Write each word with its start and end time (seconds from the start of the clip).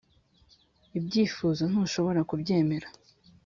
ibyifuzo 0.97 1.63
ntushobora 1.71 2.19
kubyemera 2.29 2.87